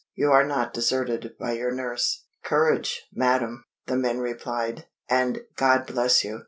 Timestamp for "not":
0.47-0.73